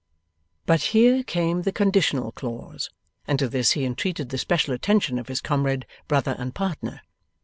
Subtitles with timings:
[0.65, 2.89] But here came the conditional clause,
[3.27, 7.01] and to this he entreated the special attention of his comrade, brother, and partner.